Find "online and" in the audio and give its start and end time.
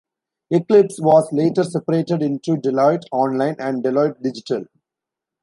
3.11-3.83